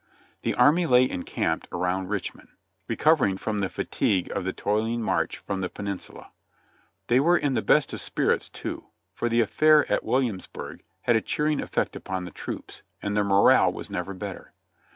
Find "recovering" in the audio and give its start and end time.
2.87-3.37